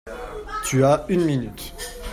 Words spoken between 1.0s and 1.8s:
une minute.